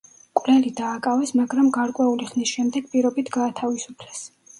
[0.35, 4.25] მკვლელი დააკავეს, მაგრამ გარკვეული ხნის შემდეგ პირობით გაათავისუფლეს.